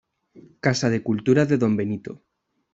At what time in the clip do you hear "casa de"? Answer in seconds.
0.65-1.03